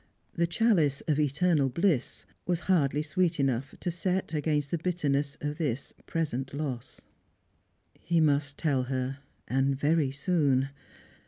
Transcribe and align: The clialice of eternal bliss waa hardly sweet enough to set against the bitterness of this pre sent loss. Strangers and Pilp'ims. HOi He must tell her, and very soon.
The 0.33 0.47
clialice 0.47 1.03
of 1.07 1.19
eternal 1.19 1.69
bliss 1.69 2.25
waa 2.47 2.55
hardly 2.55 3.03
sweet 3.03 3.39
enough 3.39 3.75
to 3.81 3.91
set 3.91 4.33
against 4.33 4.71
the 4.71 4.79
bitterness 4.79 5.37
of 5.41 5.59
this 5.59 5.93
pre 6.07 6.25
sent 6.25 6.55
loss. 6.55 7.01
Strangers 7.01 7.03
and 7.03 7.99
Pilp'ims. 7.99 8.01
HOi 8.01 8.07
He 8.15 8.19
must 8.19 8.57
tell 8.57 8.83
her, 8.85 9.19
and 9.47 9.75
very 9.79 10.09
soon. 10.09 10.69